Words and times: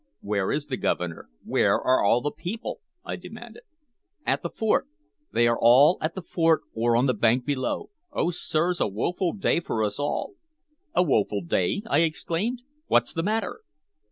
"Where 0.21 0.51
is 0.51 0.65
the 0.65 0.77
Governor? 0.77 1.29
Where 1.45 1.75
are 1.79 2.03
all 2.03 2.21
the 2.21 2.31
people?" 2.31 2.81
I 3.05 3.15
demanded. 3.17 3.61
"At 4.25 4.41
the 4.41 4.49
fort. 4.49 4.87
They 5.31 5.47
are 5.47 5.59
all 5.61 5.99
at 6.01 6.15
the 6.15 6.23
fort 6.23 6.63
or 6.73 6.97
on 6.97 7.05
the 7.05 7.13
bank 7.13 7.45
below. 7.45 7.91
Oh, 8.11 8.31
sirs, 8.31 8.79
a 8.79 8.87
woeful 8.87 9.33
day 9.33 9.59
for 9.59 9.83
us 9.83 9.99
all!" 9.99 10.33
"A 10.95 11.03
woeful 11.03 11.41
day!" 11.41 11.83
I 11.85 11.99
exclaimed. 11.99 12.63
"What's 12.87 13.13
the 13.13 13.21
matter?" 13.21 13.61